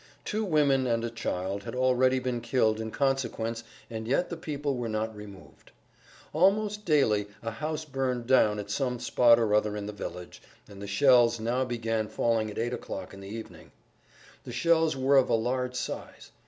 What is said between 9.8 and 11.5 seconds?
the village, and the shells